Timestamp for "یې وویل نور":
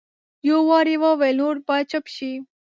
0.91-1.55